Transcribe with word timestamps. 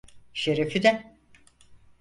Şerefine! 0.33 1.17